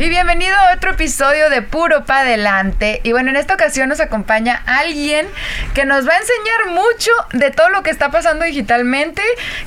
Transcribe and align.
Y 0.00 0.08
bienvenido 0.08 0.56
a 0.56 0.74
otro 0.74 0.92
episodio 0.92 1.50
de 1.50 1.60
Puro 1.60 2.06
Pa' 2.06 2.20
Adelante. 2.20 3.02
Y 3.04 3.12
bueno, 3.12 3.28
en 3.28 3.36
esta 3.36 3.52
ocasión 3.52 3.90
nos 3.90 4.00
acompaña 4.00 4.62
alguien 4.64 5.26
que 5.74 5.84
nos 5.84 6.08
va 6.08 6.14
a 6.14 6.16
enseñar 6.16 6.70
mucho 6.70 7.10
de 7.34 7.50
todo 7.50 7.68
lo 7.68 7.82
que 7.82 7.90
está 7.90 8.10
pasando 8.10 8.46
digitalmente, 8.46 9.20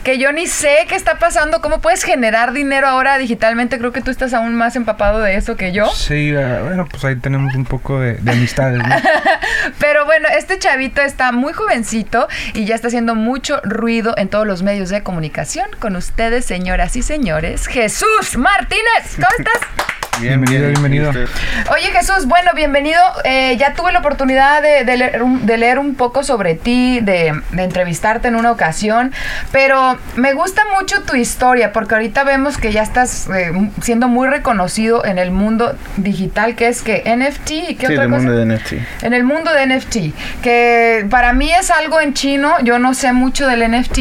que 0.03 0.17
yo 0.17 0.31
ni 0.31 0.47
sé 0.47 0.87
qué 0.89 0.95
está 0.95 1.19
pasando, 1.19 1.61
cómo 1.61 1.81
puedes 1.81 2.01
generar 2.01 2.51
dinero 2.51 2.87
ahora 2.87 3.19
digitalmente. 3.19 3.77
Creo 3.77 3.91
que 3.91 4.01
tú 4.01 4.09
estás 4.09 4.33
aún 4.33 4.55
más 4.55 4.75
empapado 4.75 5.19
de 5.19 5.35
eso 5.35 5.55
que 5.55 5.71
yo. 5.71 5.87
Sí, 5.91 6.35
uh, 6.35 6.63
bueno, 6.63 6.87
pues 6.89 7.05
ahí 7.05 7.15
tenemos 7.17 7.53
un 7.53 7.65
poco 7.65 7.99
de, 7.99 8.15
de 8.15 8.31
amistades. 8.31 8.79
¿no? 8.79 8.95
Pero 9.79 10.05
bueno, 10.05 10.29
este 10.35 10.57
chavito 10.57 11.03
está 11.03 11.31
muy 11.31 11.53
jovencito 11.53 12.27
y 12.55 12.65
ya 12.65 12.73
está 12.73 12.87
haciendo 12.87 13.13
mucho 13.13 13.61
ruido 13.63 14.15
en 14.17 14.29
todos 14.29 14.47
los 14.47 14.63
medios 14.63 14.89
de 14.89 15.03
comunicación. 15.03 15.67
Con 15.77 15.95
ustedes, 15.95 16.43
señoras 16.43 16.95
y 16.95 17.03
señores, 17.03 17.67
Jesús 17.67 18.35
Martínez. 18.35 19.13
¿Cómo 19.13 19.27
estás? 19.37 19.59
bienvenido, 20.21 20.67
bienvenido. 20.69 21.11
Oye 21.11 21.87
Jesús, 21.91 22.25
bueno, 22.25 22.51
bienvenido. 22.55 22.99
Eh, 23.23 23.57
ya 23.57 23.73
tuve 23.73 23.91
la 23.91 23.99
oportunidad 23.99 24.61
de, 24.61 24.83
de 24.85 24.97
leer, 24.97 25.23
un, 25.23 25.45
de 25.45 25.57
leer 25.57 25.79
un 25.79 25.95
poco 25.95 26.23
sobre 26.23 26.55
ti, 26.55 26.99
de, 27.01 27.33
de, 27.51 27.63
entrevistarte 27.63 28.27
en 28.27 28.35
una 28.35 28.51
ocasión, 28.51 29.11
pero 29.51 29.97
me 30.15 30.33
gusta 30.33 30.61
mucho 30.79 31.01
tu 31.03 31.15
historia 31.15 31.71
porque 31.71 31.95
ahorita 31.95 32.23
vemos 32.23 32.57
que 32.57 32.71
ya 32.71 32.83
estás 32.83 33.27
eh, 33.33 33.51
siendo 33.81 34.07
muy 34.07 34.27
reconocido 34.27 35.05
en 35.05 35.17
el 35.17 35.31
mundo 35.31 35.75
digital, 35.97 36.55
que 36.55 36.67
es 36.67 36.81
que 36.81 37.03
NFT 37.05 37.51
y 37.51 37.75
qué 37.75 37.87
sí, 37.87 37.93
otra 37.93 38.05
el 38.05 38.09
cosa? 38.09 38.23
mundo 38.23 38.37
de 38.37 38.45
NFT. 38.45 38.73
En 39.03 39.13
el 39.13 39.23
mundo 39.23 39.51
de 39.53 39.67
NFT, 39.67 39.95
que 40.41 41.05
para 41.09 41.33
mí 41.33 41.51
es 41.51 41.71
algo 41.71 41.99
en 42.01 42.13
chino, 42.13 42.55
yo 42.63 42.79
no 42.79 42.93
sé 42.93 43.13
mucho 43.13 43.47
del 43.47 43.69
NFT. 43.69 43.99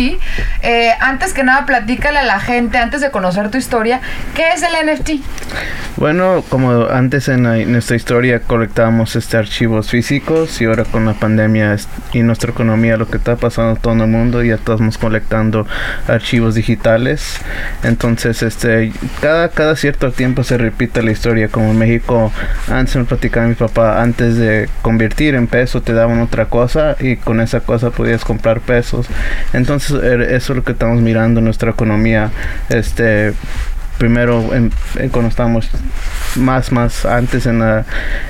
Eh, 0.62 0.92
antes 1.00 1.32
que 1.32 1.42
nada, 1.42 1.66
platícale 1.66 2.18
a 2.18 2.24
la 2.24 2.40
gente, 2.40 2.78
antes 2.78 3.00
de 3.00 3.10
conocer 3.10 3.50
tu 3.50 3.58
historia, 3.58 4.00
¿qué 4.34 4.50
es 4.50 4.62
el 4.62 4.72
NFT? 4.86 5.10
Bueno, 6.02 6.42
como 6.48 6.88
antes 6.88 7.28
en, 7.28 7.44
la, 7.44 7.58
nuestra 7.58 7.94
historia 7.94 8.40
colectábamos 8.40 9.14
este 9.14 9.36
archivos 9.36 9.88
físicos 9.88 10.60
y 10.60 10.64
ahora 10.64 10.82
con 10.82 11.04
la 11.04 11.14
pandemia 11.14 11.76
y 12.12 12.24
nuestra 12.24 12.50
economía 12.50 12.96
lo 12.96 13.06
que 13.06 13.18
está 13.18 13.36
pasando 13.36 13.78
todo 13.78 13.92
el 13.92 14.10
mundo 14.10 14.42
ya 14.42 14.56
estamos 14.56 14.98
colectando 14.98 15.64
archivos 16.08 16.56
digitales. 16.56 17.38
Entonces, 17.84 18.42
este 18.42 18.92
cada 19.20 19.50
cada 19.50 19.76
cierto 19.76 20.10
tiempo 20.10 20.42
se 20.42 20.58
repite 20.58 21.04
la 21.04 21.12
historia 21.12 21.46
como 21.46 21.70
en 21.70 21.78
México 21.78 22.32
antes 22.66 22.96
me 22.96 23.04
platicaba 23.04 23.46
mi 23.46 23.54
papá 23.54 24.02
antes 24.02 24.36
de 24.36 24.68
convertir 24.82 25.36
en 25.36 25.46
peso 25.46 25.82
te 25.82 25.92
daban 25.92 26.20
otra 26.20 26.46
cosa 26.46 26.96
y 26.98 27.14
con 27.14 27.40
esa 27.40 27.60
cosa 27.60 27.90
podías 27.90 28.24
comprar 28.24 28.58
pesos. 28.58 29.06
Entonces, 29.52 30.02
eso 30.02 30.52
es 30.52 30.56
lo 30.56 30.64
que 30.64 30.72
estamos 30.72 31.00
mirando 31.00 31.38
en 31.38 31.44
nuestra 31.44 31.70
economía 31.70 32.32
este 32.70 33.34
primero 34.02 34.52
en, 34.52 34.72
en, 34.96 35.10
cuando 35.10 35.28
estábamos 35.28 35.70
más 36.34 36.72
más 36.72 37.06
antes 37.06 37.46
en, 37.46 37.60
la, 37.60 37.84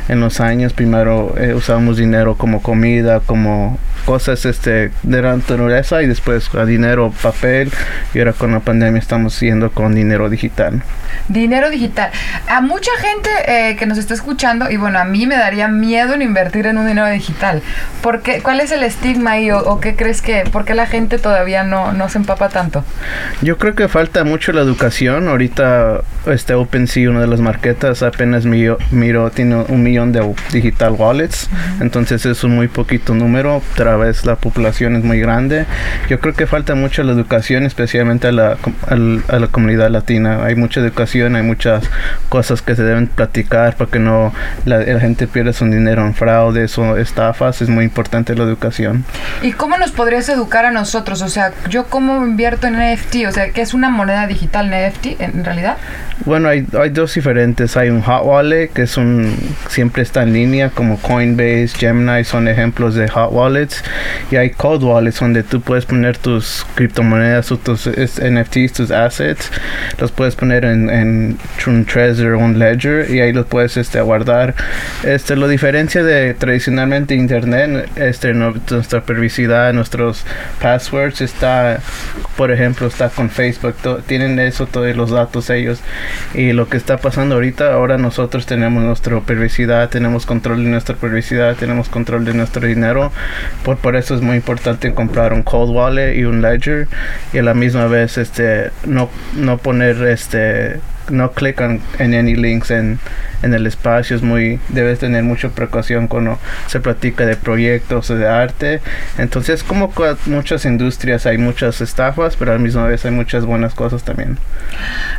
en 0.06 0.20
los 0.20 0.38
años 0.38 0.74
primero 0.74 1.34
eh, 1.38 1.54
usábamos 1.54 1.96
dinero 1.96 2.34
como 2.34 2.60
comida 2.60 3.20
como 3.20 3.78
cosas 4.04 4.44
este 4.44 4.90
de 5.02 5.22
la 5.22 5.36
naturaleza 5.36 6.02
y 6.02 6.06
después 6.06 6.54
a 6.54 6.64
dinero 6.64 7.12
papel. 7.22 7.70
Y 8.14 8.18
ahora 8.18 8.32
con 8.32 8.52
la 8.52 8.60
pandemia 8.60 8.98
estamos 8.98 9.38
yendo 9.40 9.70
con 9.70 9.94
dinero 9.94 10.28
digital. 10.28 10.82
Dinero 11.28 11.70
digital. 11.70 12.10
A 12.48 12.60
mucha 12.60 12.90
gente 12.98 13.30
eh, 13.46 13.76
que 13.76 13.86
nos 13.86 13.98
está 13.98 14.14
escuchando 14.14 14.70
y 14.70 14.76
bueno 14.76 14.98
a 14.98 15.04
mí 15.04 15.26
me 15.26 15.36
daría 15.36 15.68
miedo 15.68 16.14
en 16.14 16.22
invertir 16.22 16.66
en 16.66 16.78
un 16.78 16.86
dinero 16.86 17.08
digital. 17.08 17.62
Porque 18.02 18.42
cuál 18.42 18.60
es 18.60 18.72
el 18.72 18.82
estigma 18.82 19.38
y 19.38 19.50
o, 19.50 19.58
o 19.58 19.80
qué 19.80 19.94
crees 19.94 20.20
que 20.20 20.44
por 20.50 20.64
qué 20.64 20.74
la 20.74 20.86
gente 20.86 21.18
todavía 21.18 21.62
no 21.62 21.92
no 21.92 22.08
se 22.08 22.18
empapa 22.18 22.48
tanto 22.48 22.84
yo 23.40 23.58
creo 23.58 23.74
que 23.74 23.88
falta 23.88 24.24
mucho 24.24 24.52
la 24.52 24.60
educación. 24.60 25.28
Ahorita 25.28 25.61
este 26.26 26.54
OpenSea, 26.54 27.10
una 27.10 27.20
de 27.20 27.26
las 27.26 27.40
marquetas, 27.40 28.02
apenas 28.02 28.44
miro, 28.44 28.78
miro 28.90 29.30
tiene 29.30 29.56
un 29.68 29.82
millón 29.82 30.12
de 30.12 30.34
digital 30.52 30.92
wallets. 30.92 31.48
Uh 31.50 31.54
-huh. 31.56 31.82
Entonces 31.82 32.24
es 32.26 32.44
un 32.44 32.54
muy 32.54 32.68
poquito 32.68 33.14
número. 33.14 33.56
Otra 33.72 33.96
vez 33.96 34.24
la 34.24 34.36
población 34.36 34.96
es 34.96 35.04
muy 35.04 35.20
grande. 35.20 35.66
Yo 36.08 36.20
creo 36.20 36.34
que 36.34 36.46
falta 36.46 36.74
mucho 36.74 37.02
la 37.02 37.12
educación, 37.12 37.64
especialmente 37.64 38.28
a 38.28 38.32
la, 38.32 38.56
a, 38.88 38.94
a 39.34 39.38
la 39.38 39.46
comunidad 39.48 39.90
latina. 39.90 40.44
Hay 40.44 40.54
mucha 40.54 40.80
educación, 40.80 41.36
hay 41.36 41.42
muchas 41.42 41.84
cosas 42.28 42.62
que 42.62 42.74
se 42.74 42.82
deben 42.82 43.06
platicar 43.06 43.76
para 43.76 43.90
que 43.90 43.98
no 43.98 44.32
la, 44.64 44.78
la 44.78 45.00
gente 45.00 45.26
pierda 45.26 45.52
su 45.52 45.64
dinero 45.66 46.06
en 46.06 46.14
fraudes 46.14 46.78
o 46.78 46.96
estafas. 46.96 47.62
Es 47.62 47.68
muy 47.68 47.84
importante 47.84 48.34
la 48.34 48.44
educación. 48.44 49.04
¿Y 49.42 49.52
cómo 49.52 49.76
nos 49.78 49.90
podrías 49.92 50.28
educar 50.28 50.64
a 50.64 50.70
nosotros? 50.70 51.22
O 51.22 51.28
sea, 51.28 51.52
yo 51.68 51.84
cómo 51.86 52.24
invierto 52.24 52.66
en 52.66 52.74
NFT, 52.74 53.26
o 53.28 53.32
sea, 53.32 53.50
¿qué 53.50 53.60
es 53.62 53.74
una 53.74 53.88
moneda 53.88 54.26
digital 54.26 54.70
NFT 54.70 55.20
en 55.20 55.41
realidad? 55.44 55.76
Bueno, 56.24 56.48
hay, 56.48 56.66
hay, 56.78 56.90
dos 56.90 57.14
diferentes. 57.14 57.76
Hay 57.76 57.88
un 57.88 58.02
hot 58.02 58.22
wallet 58.24 58.68
que 58.68 58.82
es 58.82 58.96
un 58.96 59.34
siempre 59.68 60.02
está 60.02 60.22
en 60.22 60.32
línea 60.32 60.70
como 60.70 60.98
Coinbase, 60.98 61.68
Gemini 61.76 62.24
son 62.24 62.48
ejemplos 62.48 62.94
de 62.94 63.08
hot 63.08 63.30
wallets 63.32 63.82
y 64.30 64.36
hay 64.36 64.50
cold 64.50 64.82
wallets 64.82 65.20
donde 65.20 65.42
tú 65.42 65.60
puedes 65.60 65.84
poner 65.84 66.18
tus 66.18 66.66
criptomonedas 66.74 67.52
tus 67.58 67.86
NFTs, 67.86 68.72
tus 68.72 68.90
assets, 68.90 69.50
los 69.98 70.12
puedes 70.12 70.34
poner 70.36 70.64
en, 70.64 70.90
en 70.90 71.38
un 71.66 71.84
Trezor 71.84 72.34
un 72.34 72.58
Ledger 72.58 73.10
y 73.10 73.20
ahí 73.20 73.32
los 73.32 73.46
puedes 73.46 73.76
este, 73.76 74.00
guardar. 74.00 74.54
Este, 75.02 75.36
lo 75.36 75.48
diferencia 75.48 76.02
de 76.02 76.34
tradicionalmente 76.34 77.14
internet, 77.14 77.88
este, 77.96 78.34
no, 78.34 78.54
nuestra 78.70 79.02
privacidad, 79.02 79.72
nuestros 79.72 80.24
passwords 80.60 81.20
está, 81.20 81.80
por 82.36 82.50
ejemplo, 82.50 82.86
está 82.86 83.08
con 83.08 83.30
Facebook, 83.30 83.74
tienen 84.06 84.38
eso 84.38 84.66
todos 84.66 84.94
los 84.96 85.10
datos 85.10 85.31
ellos. 85.50 85.80
Y 86.34 86.52
lo 86.52 86.68
que 86.68 86.76
está 86.76 86.98
pasando 86.98 87.34
ahorita 87.36 87.72
ahora 87.72 87.98
nosotros 87.98 88.46
tenemos 88.46 88.82
nuestra 88.82 89.20
privacidad 89.20 89.88
tenemos 89.88 90.26
control 90.26 90.64
de 90.64 90.70
nuestra 90.70 90.96
privacidad 90.96 91.56
tenemos 91.56 91.88
control 91.88 92.24
de 92.24 92.34
nuestro 92.34 92.66
dinero. 92.66 93.12
Por, 93.64 93.76
por 93.78 93.96
eso 93.96 94.14
es 94.14 94.20
muy 94.20 94.36
importante 94.36 94.94
comprar 94.94 95.32
un 95.32 95.42
cold 95.42 95.70
wallet 95.74 96.16
y 96.16 96.24
un 96.24 96.42
ledger. 96.42 96.88
Y 97.32 97.38
a 97.38 97.42
la 97.42 97.54
misma 97.54 97.86
vez 97.86 98.18
este 98.18 98.70
no 98.86 99.10
no 99.34 99.58
poner 99.58 100.02
este 100.02 100.80
no 101.10 101.32
clican 101.32 101.80
en 101.98 102.14
any 102.14 102.34
links 102.34 102.70
en, 102.70 102.98
en 103.42 103.54
el 103.54 103.66
espacio 103.66 104.16
es 104.16 104.22
muy 104.22 104.60
debes 104.68 104.98
tener 104.98 105.22
mucha 105.22 105.50
precaución 105.50 106.08
cuando 106.08 106.38
se 106.66 106.80
platica 106.80 107.26
de 107.26 107.36
proyectos 107.36 108.10
o 108.10 108.16
de 108.16 108.28
arte. 108.28 108.80
Entonces 109.18 109.62
como 109.62 109.92
muchas 110.26 110.64
industrias 110.64 111.26
hay 111.26 111.38
muchas 111.38 111.80
estafas 111.80 112.36
pero 112.36 112.52
a 112.52 112.54
la 112.54 112.60
misma 112.60 112.86
vez 112.86 113.04
hay 113.04 113.10
muchas 113.10 113.44
buenas 113.44 113.74
cosas 113.74 114.02
también. 114.02 114.38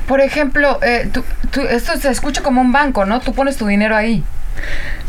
Por 0.07 0.21
ejemplo 0.21 0.79
eh, 0.81 1.09
tú, 1.11 1.23
tú, 1.51 1.61
esto 1.61 1.95
se 1.97 2.09
escucha 2.09 2.41
como 2.41 2.61
un 2.61 2.71
banco 2.71 3.05
no 3.05 3.19
tú 3.19 3.33
pones 3.33 3.57
tu 3.57 3.67
dinero 3.67 3.95
ahí 3.95 4.23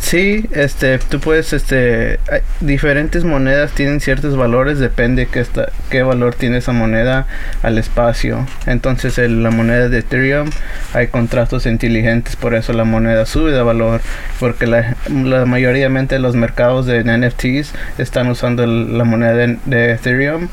Sí, 0.04 0.44
este, 0.52 0.98
tú 0.98 1.18
puedes, 1.18 1.54
este, 1.54 2.20
diferentes 2.60 3.24
monedas 3.24 3.72
tienen 3.72 4.00
ciertos 4.00 4.36
valores, 4.36 4.78
depende 4.78 5.26
qué, 5.26 5.40
está, 5.40 5.72
qué 5.88 6.02
valor 6.02 6.34
tiene 6.34 6.58
esa 6.58 6.72
moneda 6.72 7.26
al 7.62 7.78
espacio. 7.78 8.46
Entonces, 8.66 9.16
la 9.16 9.50
moneda 9.50 9.88
de 9.88 10.00
Ethereum 10.00 10.50
hay 10.92 11.06
contratos 11.06 11.64
inteligentes, 11.64 12.36
por 12.36 12.54
eso 12.54 12.74
la 12.74 12.84
moneda 12.84 13.24
sube 13.24 13.52
de 13.52 13.62
valor, 13.62 14.02
porque 14.40 14.66
la, 14.66 14.94
la 15.08 15.46
mayoría 15.46 15.88
de 15.88 16.18
los 16.18 16.36
mercados 16.36 16.84
de 16.84 17.02
NFTs 17.02 17.72
están 17.96 18.28
usando 18.28 18.66
la 18.66 19.04
moneda 19.04 19.32
de, 19.32 19.58
de, 19.64 19.92
Ethereum 19.92 20.48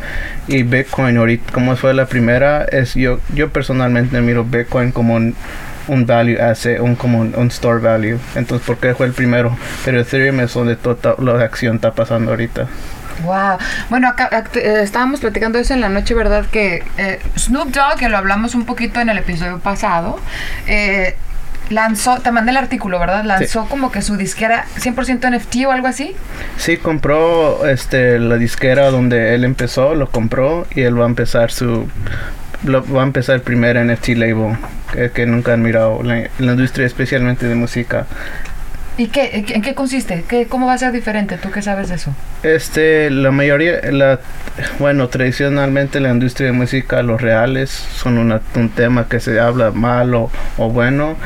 y 0.47 0.63
Bitcoin. 0.63 1.17
Ahorita, 1.17 1.51
como 1.51 1.75
fue 1.75 1.93
la 1.93 2.05
primera, 2.05 2.63
es 2.63 2.95
yo, 2.95 3.19
yo 3.35 3.49
personalmente 3.49 4.21
miro 4.21 4.45
Bitcoin 4.45 4.91
como 4.91 5.15
un 5.15 5.35
un 5.87 6.05
value 6.05 6.39
asset, 6.39 6.79
un 6.79 6.95
como 6.95 7.19
un, 7.19 7.33
un, 7.35 7.47
store 7.47 7.79
value. 7.79 8.19
Entonces, 8.35 8.65
¿por 8.65 8.77
qué 8.77 8.95
fue 8.95 9.05
el 9.05 9.13
primero? 9.13 9.55
Pero 9.85 10.01
Ethereum 10.01 10.39
es 10.39 10.53
donde 10.53 10.75
toda 10.75 11.15
la 11.19 11.43
acción 11.43 11.75
está 11.75 11.91
pasando 11.91 12.31
ahorita. 12.31 12.67
Wow. 13.23 13.57
Bueno, 13.89 14.07
acá, 14.07 14.25
acá 14.25 14.49
eh, 14.55 14.81
estábamos 14.83 15.19
platicando 15.19 15.59
eso 15.59 15.73
en 15.73 15.81
la 15.81 15.89
noche, 15.89 16.13
¿verdad? 16.13 16.45
Que 16.51 16.83
eh, 16.97 17.19
Snoop 17.37 17.69
Dogg, 17.69 17.97
que 17.99 18.09
lo 18.09 18.17
hablamos 18.17 18.55
un 18.55 18.65
poquito 18.65 18.99
en 18.99 19.09
el 19.09 19.17
episodio 19.17 19.59
pasado, 19.59 20.19
eh, 20.67 21.15
lanzó, 21.69 22.19
te 22.19 22.31
mandé 22.31 22.51
el 22.51 22.57
artículo, 22.57 22.99
¿verdad? 22.99 23.23
Lanzó 23.23 23.63
sí. 23.63 23.69
como 23.69 23.91
que 23.91 24.01
su 24.01 24.17
disquera 24.17 24.65
100% 24.79 25.37
NFT 25.37 25.65
o 25.67 25.71
algo 25.71 25.87
así. 25.87 26.15
Sí, 26.57 26.77
compró 26.77 27.65
este 27.67 28.19
la 28.19 28.37
disquera 28.37 28.89
donde 28.89 29.35
él 29.35 29.43
empezó, 29.43 29.95
lo 29.95 30.09
compró 30.09 30.65
y 30.73 30.81
él 30.81 30.99
va 30.99 31.05
a 31.05 31.09
empezar 31.09 31.51
su 31.51 31.87
lo, 32.63 32.83
va 32.83 33.01
a 33.01 33.05
empezar 33.05 33.35
el 33.35 33.41
primer 33.41 33.83
NFT 33.83 34.09
label 34.09 34.57
que, 34.91 35.11
que 35.11 35.25
nunca 35.25 35.53
han 35.53 35.61
mirado 35.61 36.03
la, 36.03 36.29
la 36.39 36.51
industria 36.51 36.85
especialmente 36.85 37.47
de 37.47 37.55
música 37.55 38.07
¿Y 39.01 39.07
qué, 39.07 39.43
en 39.47 39.63
qué 39.63 39.73
consiste? 39.73 40.23
¿Qué, 40.27 40.45
¿Cómo 40.45 40.67
va 40.67 40.73
a 40.73 40.77
ser 40.77 40.91
diferente? 40.91 41.35
¿Tú 41.37 41.49
qué 41.49 41.63
sabes 41.63 41.89
de 41.89 41.95
eso? 41.95 42.13
Este, 42.43 43.09
la 43.09 43.31
mayoría, 43.31 43.81
la, 43.91 44.19
bueno, 44.77 45.07
tradicionalmente 45.07 45.99
la 45.99 46.11
industria 46.11 46.49
de 46.49 46.53
música, 46.53 47.01
los 47.01 47.19
reales 47.19 47.71
son 47.71 48.19
una, 48.19 48.41
un 48.55 48.69
tema 48.69 49.09
que 49.09 49.19
se 49.19 49.39
habla 49.39 49.71
malo 49.71 50.29
o 50.57 50.69
bueno 50.69 51.17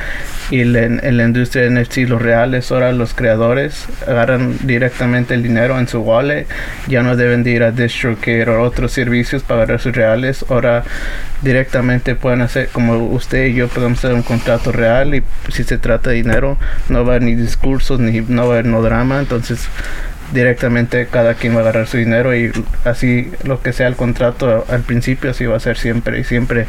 y 0.51 0.61
en 0.61 1.17
la 1.17 1.23
industria 1.23 1.63
de 1.63 1.81
NFT 1.81 1.97
los 2.07 2.21
reales 2.21 2.71
ahora 2.71 2.91
los 2.91 3.13
creadores 3.13 3.87
agarran 4.05 4.57
directamente 4.61 5.33
el 5.33 5.41
dinero 5.41 5.79
en 5.79 5.87
su 5.87 6.01
wallet 6.01 6.45
ya 6.87 7.01
no 7.01 7.15
deben 7.15 7.43
de 7.43 7.49
ir 7.49 7.63
a 7.63 7.71
DistroKid 7.71 8.47
o 8.49 8.61
otros 8.61 8.91
servicios 8.91 9.41
para 9.41 9.63
agarrar 9.63 9.79
sus 9.79 9.95
reales 9.95 10.45
ahora 10.47 10.83
directamente 11.45 12.15
pueden 12.15 12.41
hacer 12.41 12.69
como 12.69 12.97
usted 12.97 13.45
y 13.45 13.53
yo 13.53 13.67
podemos 13.67 13.99
hacer 13.99 14.13
un 14.13 14.23
contrato 14.23 14.71
real 14.71 15.13
y 15.13 15.23
si 15.49 15.63
se 15.63 15.77
trata 15.77 16.09
de 16.09 16.17
dinero 16.17 16.57
no 16.89 17.05
va 17.05 17.13
a 17.13 17.15
haber 17.15 17.21
ni 17.21 17.35
discursos 17.35 17.99
ni 17.99 18.19
no 18.21 18.47
va 18.47 18.55
a 18.55 18.59
haber 18.59 18.65
no 18.65 18.81
drama 18.81 19.19
entonces 19.19 19.69
directamente 20.33 21.05
cada 21.05 21.35
quien 21.35 21.53
va 21.53 21.59
a 21.59 21.61
agarrar 21.61 21.85
su 21.85 21.97
dinero 21.97 22.35
y 22.35 22.51
así 22.83 23.31
lo 23.43 23.61
que 23.61 23.73
sea 23.73 23.87
el 23.87 23.95
contrato 23.95 24.65
al 24.67 24.81
principio 24.81 25.29
así 25.29 25.45
va 25.45 25.55
a 25.55 25.59
ser 25.59 25.77
siempre 25.77 26.19
y 26.19 26.23
siempre 26.23 26.65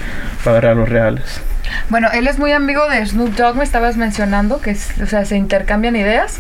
va 0.47 0.75
los 0.75 0.89
reales 0.91 1.41
bueno, 1.89 2.09
él 2.13 2.27
es 2.27 2.39
muy 2.39 2.53
amigo 2.53 2.89
de 2.89 3.05
Snoop 3.05 3.35
Dogg, 3.37 3.57
me 3.57 3.65
estabas 3.65 3.97
mencionando, 3.97 4.61
que 4.61 4.77
o 5.03 5.07
sea, 5.07 5.25
se 5.25 5.37
intercambian 5.37 5.97
ideas. 5.97 6.39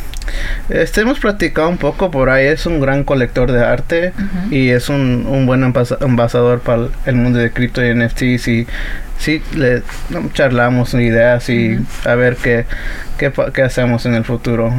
Este, 0.68 1.02
hemos 1.02 1.20
platicado 1.20 1.68
un 1.68 1.78
poco 1.78 2.10
por 2.10 2.30
ahí, 2.30 2.46
es 2.46 2.66
un 2.66 2.80
gran 2.80 3.04
colector 3.04 3.52
de 3.52 3.64
arte 3.64 4.12
y 4.50 4.70
es 4.70 4.88
un, 4.88 5.26
un 5.28 5.46
buen 5.46 5.62
ambasador 5.62 6.60
para 6.60 6.88
el 7.06 7.14
mundo 7.14 7.38
de 7.38 7.52
cripto 7.52 7.84
y 7.84 7.94
NFTs 7.94 8.48
y 8.48 8.66
sí, 9.18 9.42
le 9.54 9.82
charlamos 10.32 10.94
ideas 10.94 11.48
y 11.48 11.78
a 12.04 12.14
ver 12.14 12.36
qué, 12.36 12.66
qué, 13.18 13.32
qué 13.52 13.62
hacemos 13.62 14.06
en 14.06 14.14
el 14.14 14.24
futuro. 14.24 14.72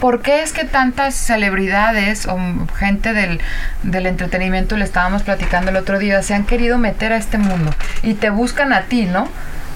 ¿Por 0.00 0.20
qué 0.20 0.42
es 0.42 0.52
que 0.52 0.64
tantas 0.64 1.14
celebridades 1.14 2.26
o 2.26 2.36
gente 2.76 3.12
del, 3.12 3.40
del, 3.84 4.06
entretenimiento, 4.06 4.76
le 4.76 4.84
estábamos 4.84 5.22
platicando 5.22 5.70
el 5.70 5.76
otro 5.76 5.98
día, 5.98 6.22
se 6.22 6.34
han 6.34 6.44
querido 6.44 6.76
meter 6.76 7.12
a 7.12 7.16
este 7.16 7.38
mundo 7.38 7.72
y 8.02 8.14
te 8.14 8.30
buscan 8.30 8.72
a 8.72 8.82
ti, 8.82 9.04
¿no? 9.04 9.28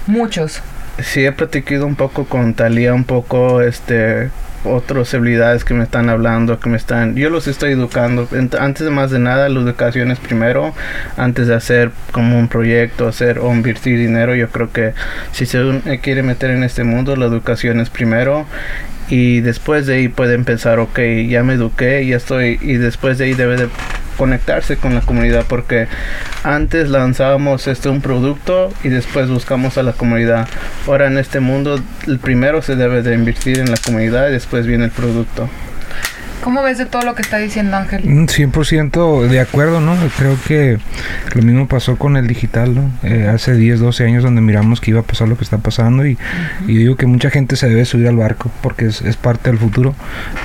Muchos. 0.07 0.61
Sí, 0.99 1.25
he 1.25 1.31
platicado 1.31 1.85
un 1.85 1.95
poco 1.95 2.25
con 2.25 2.53
Talía, 2.53 2.93
un 2.93 3.03
poco 3.03 3.61
este 3.61 4.31
otras 4.63 5.13
habilidades 5.13 5.63
que 5.63 5.73
me 5.73 5.83
están 5.83 6.09
hablando, 6.09 6.59
que 6.59 6.69
me 6.69 6.77
están, 6.77 7.15
yo 7.15 7.29
los 7.29 7.47
estoy 7.47 7.71
educando. 7.71 8.27
Antes 8.59 8.85
de 8.85 8.89
más 8.89 9.11
de 9.11 9.19
nada, 9.19 9.47
la 9.49 9.59
educación 9.59 10.11
es 10.11 10.19
primero, 10.19 10.73
antes 11.15 11.47
de 11.47 11.55
hacer 11.55 11.91
como 12.11 12.37
un 12.37 12.47
proyecto, 12.47 13.07
hacer 13.07 13.39
o 13.39 13.53
invertir 13.53 13.97
dinero. 13.97 14.35
Yo 14.35 14.49
creo 14.49 14.71
que 14.71 14.93
si 15.31 15.45
se 15.45 15.81
quiere 16.01 16.23
meter 16.23 16.51
en 16.51 16.63
este 16.63 16.83
mundo, 16.83 17.15
la 17.15 17.25
educación 17.25 17.79
es 17.79 17.89
primero 17.89 18.45
y 19.09 19.39
después 19.41 19.85
de 19.85 19.95
ahí 19.95 20.07
pueden 20.09 20.43
pensar, 20.43 20.79
ok, 20.79 20.99
ya 21.29 21.43
me 21.43 21.53
eduqué, 21.53 22.05
ya 22.05 22.17
estoy, 22.17 22.59
y 22.61 22.73
después 22.73 23.17
de 23.17 23.25
ahí 23.25 23.33
debe 23.33 23.55
de 23.55 23.69
conectarse 24.17 24.77
con 24.77 24.95
la 24.95 25.01
comunidad 25.01 25.45
porque 25.47 25.87
antes 26.43 26.89
lanzábamos 26.89 27.67
este 27.67 27.89
un 27.89 28.01
producto 28.01 28.73
y 28.83 28.89
después 28.89 29.29
buscamos 29.29 29.77
a 29.77 29.83
la 29.83 29.93
comunidad. 29.93 30.47
Ahora 30.87 31.07
en 31.07 31.17
este 31.17 31.39
mundo 31.39 31.79
el 32.07 32.19
primero 32.19 32.61
se 32.61 32.75
debe 32.75 33.01
de 33.01 33.13
invertir 33.13 33.59
en 33.59 33.71
la 33.71 33.77
comunidad 33.77 34.29
y 34.29 34.31
después 34.31 34.65
viene 34.65 34.85
el 34.85 34.91
producto. 34.91 35.49
¿Cómo 36.47 36.63
ves 36.63 36.77
de 36.77 36.85
todo 36.85 37.01
lo 37.01 37.13
que 37.13 37.21
está 37.21 37.39
diciendo 37.39 37.75
Ángel? 37.75 38.05
100% 38.05 39.25
mm, 39.25 39.29
de 39.29 39.41
acuerdo, 39.41 39.81
¿no? 39.81 39.97
Creo 40.17 40.37
que 40.47 40.77
lo 41.35 41.41
mismo 41.41 41.67
pasó 41.67 41.97
con 41.97 42.15
el 42.15 42.25
digital, 42.25 42.73
¿no? 42.73 42.89
Eh, 43.03 43.27
hace 43.27 43.53
10, 43.53 43.81
12 43.81 44.05
años 44.05 44.23
donde 44.23 44.39
miramos 44.39 44.79
que 44.79 44.91
iba 44.91 45.01
a 45.01 45.03
pasar 45.03 45.27
lo 45.27 45.35
que 45.37 45.43
está 45.43 45.57
pasando 45.57 46.05
y, 46.07 46.17
digo 46.65 46.95
que 46.95 47.05
mucha 47.05 47.31
gente 47.31 47.57
se 47.57 47.67
debe 47.67 47.83
subir 47.83 48.07
al 48.07 48.15
barco 48.15 48.49
porque 48.61 48.85
es, 48.85 49.17
parte 49.17 49.49
del 49.49 49.59
futuro. 49.59 49.93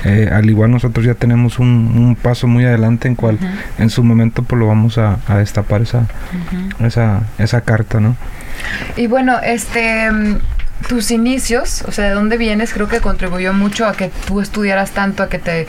Eh, 0.03 0.29
al 0.29 0.49
igual 0.49 0.71
nosotros 0.71 1.05
ya 1.05 1.13
tenemos 1.13 1.57
un, 1.57 2.17
paso 2.21 2.47
muy 2.47 2.65
adelante 2.65 3.07
en 3.07 3.15
cual 3.15 3.39
en 3.79 3.89
su 3.89 4.03
momento 4.03 4.43
pues 4.43 4.59
lo 4.59 4.67
vamos 4.67 4.97
a, 4.97 5.19
destapar 5.37 5.83
esa, 5.83 6.07
esa, 6.81 7.21
esa 7.37 7.61
carta, 7.61 8.01
¿no? 8.01 8.17
Y 8.97 9.07
bueno, 9.07 9.39
este 9.41 10.09
tus 10.87 11.11
inicios, 11.11 11.83
o 11.87 11.91
sea, 11.91 12.05
de 12.05 12.11
dónde 12.11 12.37
vienes, 12.37 12.73
creo 12.73 12.87
que 12.87 13.01
contribuyó 13.01 13.53
mucho 13.53 13.87
a 13.87 13.93
que 13.93 14.11
tú 14.27 14.41
estudiaras 14.41 14.91
tanto, 14.91 15.23
a 15.23 15.29
que 15.29 15.39
te 15.39 15.67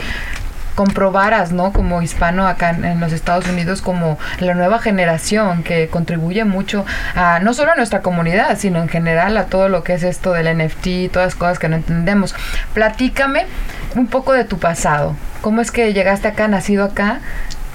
comprobaras, 0.74 1.52
¿no? 1.52 1.72
Como 1.72 2.02
hispano 2.02 2.46
acá 2.46 2.70
en, 2.70 3.00
los 3.00 3.12
Estados 3.12 3.46
Unidos, 3.46 3.80
como 3.80 4.18
la 4.40 4.54
nueva 4.54 4.80
generación 4.80 5.62
que 5.62 5.88
contribuye 5.88 6.44
mucho 6.44 6.84
a 7.14 7.38
no 7.38 7.54
solo 7.54 7.72
a 7.72 7.76
nuestra 7.76 8.02
comunidad, 8.02 8.58
sino 8.58 8.82
en 8.82 8.88
general 8.88 9.36
a 9.36 9.46
todo 9.46 9.68
lo 9.68 9.84
que 9.84 9.94
es 9.94 10.02
esto 10.02 10.32
del 10.32 10.56
NFT 10.58 10.86
y 10.86 11.08
todas 11.08 11.28
las 11.28 11.34
cosas 11.36 11.58
que 11.58 11.68
no 11.68 11.76
entendemos. 11.76 12.34
Platícame 12.72 13.46
un 13.94 14.08
poco 14.08 14.32
de 14.32 14.44
tu 14.44 14.58
pasado. 14.58 15.16
¿Cómo 15.40 15.60
es 15.60 15.70
que 15.70 15.92
llegaste 15.92 16.28
acá, 16.28 16.48
nacido 16.48 16.84
acá? 16.84 17.20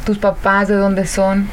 ¿Tus 0.06 0.18
papás 0.18 0.68
de 0.68 0.76
dónde 0.76 1.06
son? 1.06 1.48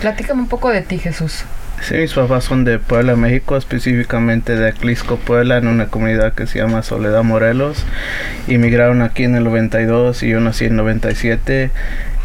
Platícame 0.00 0.42
un 0.42 0.48
poco 0.48 0.68
de 0.70 0.82
ti, 0.82 0.98
Jesús. 0.98 1.44
Sí, 1.82 1.94
mis 1.94 2.12
papás 2.12 2.44
son 2.44 2.64
de 2.64 2.78
Puebla, 2.78 3.16
México, 3.16 3.56
específicamente 3.56 4.54
de 4.54 4.68
Aclisco, 4.68 5.16
Puebla, 5.16 5.56
en 5.56 5.66
una 5.66 5.86
comunidad 5.86 6.34
que 6.34 6.46
se 6.46 6.58
llama 6.58 6.82
Soledad 6.82 7.22
Morelos. 7.22 7.84
Inmigraron 8.48 9.00
aquí 9.00 9.24
en 9.24 9.34
el 9.34 9.44
92 9.44 10.22
y 10.22 10.28
yo 10.28 10.40
nací 10.40 10.66
en 10.66 10.72
el 10.72 10.76
97 10.76 11.70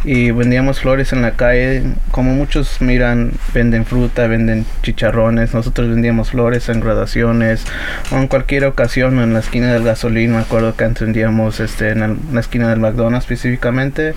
y 0.04 0.30
vendíamos 0.30 0.80
flores 0.80 1.12
en 1.12 1.22
la 1.22 1.32
calle. 1.32 1.82
Como 2.10 2.34
muchos 2.34 2.80
miran, 2.80 3.32
venden 3.54 3.86
fruta, 3.86 4.26
venden 4.26 4.66
chicharrones. 4.82 5.54
Nosotros 5.54 5.88
vendíamos 5.88 6.30
flores 6.30 6.68
en 6.68 6.80
graduaciones 6.80 7.64
o 8.12 8.16
en 8.16 8.28
cualquier 8.28 8.66
ocasión 8.66 9.18
en 9.20 9.32
la 9.32 9.40
esquina 9.40 9.72
del 9.72 9.84
gasolín. 9.84 10.32
Me 10.32 10.38
acuerdo 10.38 10.76
que 10.76 10.84
antes 10.84 11.02
vendíamos 11.02 11.60
este, 11.60 11.90
en 11.90 12.18
la 12.32 12.40
esquina 12.40 12.68
del 12.68 12.80
McDonald's 12.80 13.24
específicamente. 13.24 14.14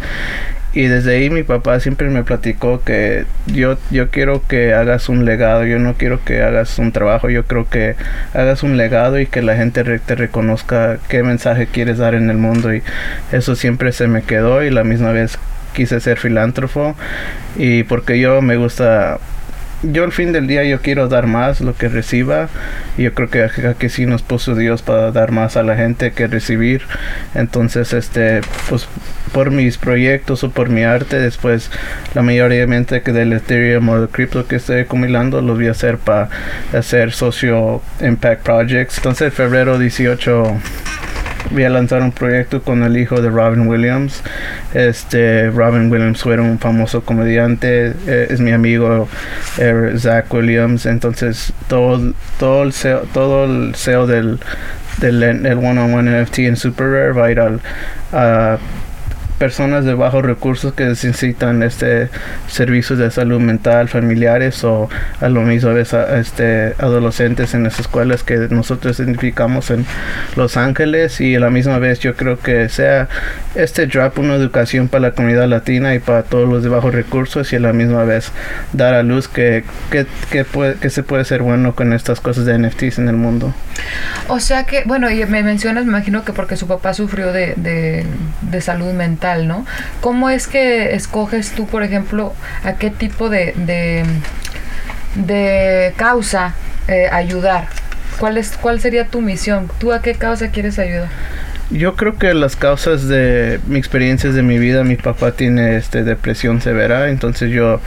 Y 0.74 0.84
desde 0.84 1.16
ahí 1.16 1.30
mi 1.30 1.44
papá 1.44 1.80
siempre 1.80 2.10
me 2.10 2.24
platicó 2.24 2.84
que 2.84 3.26
yo, 3.48 3.78
yo 3.90 4.10
quiero 4.10 4.44
que 4.48 4.74
hagas 4.74 5.10
un 5.10 5.26
legado, 5.26 5.66
yo 5.66 5.80
no 5.80 5.96
quiero 5.96 6.24
que 6.24 6.44
hagas 6.44 6.78
un 6.78 6.92
trabajo, 6.92 7.30
yo 7.30 7.46
creo 7.46 7.68
que 7.68 7.96
hagas 8.34 8.62
un 8.62 8.78
legado 8.78 9.20
y 9.20 9.26
que 9.26 9.42
la 9.42 9.56
gente 9.56 9.84
te 9.84 10.16
reconozca 10.16 11.00
qué 11.08 11.24
mensaje 11.24 11.66
quieres 11.68 11.98
dar 11.98 12.14
en 12.14 12.30
el 12.30 12.38
mundo. 12.38 12.74
Y 12.74 12.84
eso 13.32 13.56
siempre 13.56 13.92
se 13.92 14.08
me 14.08 14.22
quedó 14.22 14.64
y 14.64 14.70
la 14.70 14.84
misma 14.84 15.12
vez 15.12 15.40
quise 15.74 16.00
ser 16.00 16.18
filántropo 16.18 16.96
y 17.56 17.84
porque 17.84 18.20
yo 18.20 18.42
me 18.42 18.58
gusta 18.58 19.20
yo 19.84 20.04
al 20.04 20.12
fin 20.12 20.32
del 20.34 20.48
día 20.48 20.64
yo 20.64 20.82
quiero 20.82 21.08
dar 21.08 21.28
más 21.28 21.62
lo 21.62 21.76
que 21.76 21.90
reciba. 21.90 22.50
Y 22.98 23.04
yo 23.04 23.14
creo 23.14 23.30
que 23.30 23.44
aquí 23.44 23.90
sí 23.90 24.06
nos 24.06 24.22
puso 24.22 24.56
Dios 24.56 24.82
para 24.82 25.12
dar 25.12 25.32
más 25.32 25.58
a 25.58 25.64
la 25.64 25.76
gente 25.76 26.12
que 26.12 26.28
recibir. 26.28 26.82
Entonces 27.36 27.94
este 27.94 28.42
pues 28.70 28.88
por 29.32 29.52
mis 29.52 29.78
proyectos 29.78 30.44
o 30.44 30.50
por 30.50 30.70
mi 30.70 30.84
arte 30.84 31.20
después 31.20 31.70
la 32.16 32.22
mayoría 32.22 32.66
de 32.66 33.02
que 33.04 33.12
del 33.12 33.34
Ethereum 33.34 33.88
o 33.90 34.00
del 34.00 34.10
cripto 34.10 34.48
que 34.48 34.56
estoy 34.56 34.82
acumulando 34.82 35.42
lo 35.42 35.56
voy 35.56 35.68
a 35.68 35.72
hacer 35.72 35.98
para 35.98 36.30
hacer 36.74 37.12
socio 37.12 37.82
impact 38.02 38.44
projects. 38.44 38.98
Entonces 38.98 39.34
febrero 39.34 39.78
18 39.78 40.58
voy 41.52 41.64
a 41.64 41.70
lanzar 41.70 42.02
un 42.02 42.12
proyecto 42.12 42.62
con 42.62 42.84
el 42.84 42.98
hijo 42.98 43.22
de 43.22 43.30
Robin 43.30 43.68
Williams. 43.68 44.22
Este 44.74 45.50
Robin 45.50 45.92
Williams 45.92 46.22
fue 46.22 46.40
un 46.40 46.60
famoso 46.60 47.02
comediante, 47.02 47.94
eh, 48.08 48.28
es 48.30 48.40
mi 48.40 48.52
amigo 48.52 49.08
eh, 49.58 49.94
Zach 49.98 50.32
Williams. 50.34 50.86
Entonces 50.86 51.54
todo 51.68 52.14
todo 52.40 52.64
el 52.64 52.74
SEO, 52.74 53.02
todo 53.14 53.46
el 53.46 53.76
SEO 53.76 54.08
del 54.08 54.40
del 55.00 55.24
el 55.24 55.58
one 55.58 55.80
on 55.80 55.94
one 55.94 56.24
NFT 56.24 56.40
en 56.40 56.58
Super 56.58 56.88
Rare 56.88 57.12
va 57.14 57.60
a 58.12 58.58
personas 59.40 59.86
de 59.86 59.94
bajos 59.94 60.24
recursos 60.24 60.74
que 60.74 60.84
necesitan 60.84 61.64
este 61.64 62.10
servicios 62.48 63.00
de 63.00 63.10
salud 63.10 63.40
mental 63.40 63.88
familiares 63.88 64.64
o 64.66 64.90
a 65.22 65.30
lo 65.30 65.42
mismo 65.42 65.72
a 65.72 65.80
este 65.80 66.76
adolescentes 66.78 67.54
en 67.54 67.64
las 67.64 67.80
escuelas 67.80 68.24
que 68.24 68.36
nosotros 68.50 69.00
identificamos 69.00 69.72
en 69.72 69.86
Los 70.36 70.58
Ángeles 70.58 71.22
y 71.22 71.36
a 71.36 71.40
la 71.40 71.50
misma 71.50 71.80
vez 71.80 72.00
yo 72.00 72.16
creo 72.16 72.38
que 72.40 72.68
sea 72.68 73.08
este 73.56 73.88
drop 73.88 74.20
una 74.20 74.36
educación 74.36 74.90
para 74.90 75.08
la 75.08 75.12
comunidad 75.12 75.48
latina 75.48 75.96
y 75.96 76.00
para 76.00 76.24
todos 76.24 76.48
los 76.48 76.62
de 76.62 76.70
bajos 76.70 76.94
recursos 76.94 77.52
y 77.54 77.56
a 77.56 77.60
la 77.62 77.72
misma 77.72 78.04
vez 78.04 78.32
dar 78.74 78.94
a 78.94 79.04
luz 79.04 79.30
que, 79.30 79.64
que, 79.90 80.06
que, 80.30 80.44
puede, 80.44 80.76
que 80.76 80.90
se 80.90 81.02
puede 81.02 81.24
ser 81.24 81.42
bueno 81.44 81.76
con 81.76 81.94
estas 81.94 82.20
cosas 82.20 82.46
de 82.46 82.58
NFTs 82.60 83.00
en 83.00 83.08
el 83.08 83.16
mundo. 83.16 83.54
O 84.28 84.40
sea 84.42 84.66
que, 84.66 84.84
bueno, 84.86 85.10
y 85.10 85.26
me 85.26 85.44
mencionas, 85.44 85.86
me 85.86 85.92
imagino 85.92 86.26
que 86.26 86.34
porque 86.34 86.58
su 86.58 86.68
papá 86.68 86.94
sufrió 86.94 87.32
de, 87.32 87.54
de, 87.56 88.06
de 88.42 88.62
salud 88.62 88.92
mental 88.92 89.29
¿no? 89.38 89.66
¿Cómo 90.02 90.30
es 90.30 90.48
que 90.48 90.96
escoges 90.96 91.52
tú, 91.52 91.66
por 91.68 91.84
ejemplo, 91.84 92.34
a 92.64 92.74
qué 92.74 92.90
tipo 92.90 93.30
de, 93.30 93.54
de, 95.16 95.94
causa 95.96 96.56
eh, 96.88 97.08
ayudar? 97.12 97.68
¿Cuál, 98.20 98.38
es, 98.38 98.58
¿Cuál 98.58 98.82
sería 98.82 99.06
tu 99.06 99.22
misión? 99.22 99.72
¿Tú 99.80 99.94
a 99.94 100.02
qué 100.02 100.16
causa 100.16 100.50
quieres 100.50 100.80
ayudar? 100.80 101.10
Yo 101.72 101.96
creo 101.96 102.18
que 102.18 102.34
las 102.34 102.56
causas 102.56 103.08
de 103.08 103.60
mis 103.68 103.80
experiencias 103.80 104.34
de 104.34 104.42
mi 104.42 104.58
vida, 104.58 104.84
mi 104.84 104.96
papá 104.96 105.34
tiene 105.34 105.78
este 105.78 106.04
depresión 106.04 106.62
severa, 106.62 107.10
entonces 107.10 107.52
yo 107.52 107.80